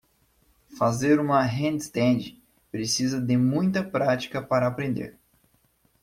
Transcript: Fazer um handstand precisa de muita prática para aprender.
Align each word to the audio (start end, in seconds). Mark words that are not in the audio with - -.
Fazer 0.79 1.19
um 1.19 1.31
handstand 1.31 2.41
precisa 2.71 3.21
de 3.21 3.37
muita 3.37 3.83
prática 3.83 4.41
para 4.41 4.65
aprender. 4.65 5.15